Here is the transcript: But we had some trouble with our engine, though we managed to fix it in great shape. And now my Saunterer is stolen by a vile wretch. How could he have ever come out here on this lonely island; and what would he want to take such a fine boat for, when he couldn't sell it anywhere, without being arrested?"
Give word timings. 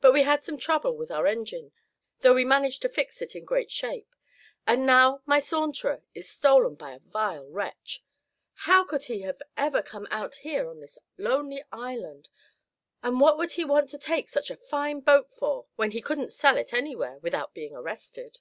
But 0.00 0.12
we 0.12 0.24
had 0.24 0.42
some 0.42 0.58
trouble 0.58 0.96
with 0.96 1.12
our 1.12 1.24
engine, 1.28 1.70
though 2.22 2.34
we 2.34 2.44
managed 2.44 2.82
to 2.82 2.88
fix 2.88 3.22
it 3.22 3.36
in 3.36 3.44
great 3.44 3.70
shape. 3.70 4.12
And 4.66 4.84
now 4.84 5.22
my 5.24 5.38
Saunterer 5.38 6.02
is 6.16 6.28
stolen 6.28 6.74
by 6.74 6.94
a 6.94 6.98
vile 6.98 7.48
wretch. 7.48 8.02
How 8.66 8.82
could 8.82 9.04
he 9.04 9.20
have 9.20 9.40
ever 9.56 9.80
come 9.80 10.08
out 10.10 10.34
here 10.42 10.68
on 10.68 10.80
this 10.80 10.98
lonely 11.16 11.62
island; 11.70 12.28
and 13.04 13.20
what 13.20 13.38
would 13.38 13.52
he 13.52 13.64
want 13.64 13.88
to 13.90 13.98
take 13.98 14.28
such 14.28 14.50
a 14.50 14.56
fine 14.56 14.98
boat 14.98 15.28
for, 15.30 15.66
when 15.76 15.92
he 15.92 16.02
couldn't 16.02 16.32
sell 16.32 16.56
it 16.56 16.72
anywhere, 16.74 17.20
without 17.20 17.54
being 17.54 17.72
arrested?" 17.76 18.40